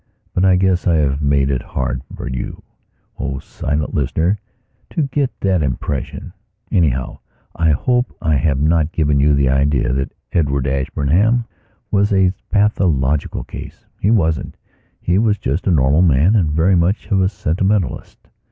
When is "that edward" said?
9.93-10.65